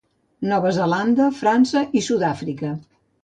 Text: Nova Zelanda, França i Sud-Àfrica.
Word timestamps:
Nova 0.51 0.71
Zelanda, 0.77 1.27
França 1.41 1.85
i 2.01 2.03
Sud-Àfrica. 2.09 2.73